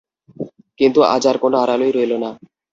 [0.79, 2.29] কিন্তু আজ আর কোনো আড়ালই রইল না।